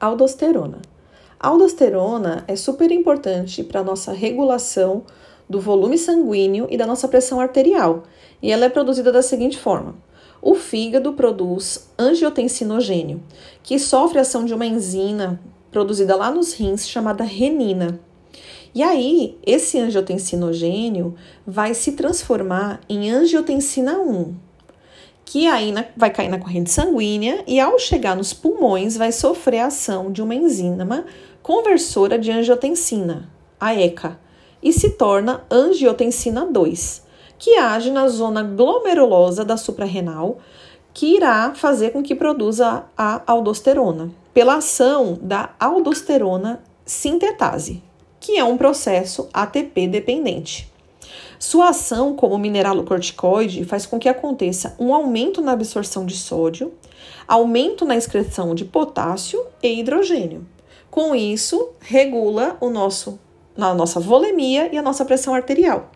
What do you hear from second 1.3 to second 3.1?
A aldosterona é super